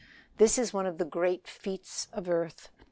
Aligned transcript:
This 0.37 0.57
is 0.57 0.73
one 0.73 0.87
of 0.87 0.97
the 0.97 1.05
great 1.05 1.47
feats 1.47 2.07
of 2.11 2.27
earth. 2.27 2.69